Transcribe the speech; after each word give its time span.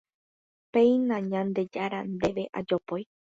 Péina 0.71 1.17
Ñandejára 1.31 1.99
Ndéve 2.13 2.43
ajopói 2.59 3.03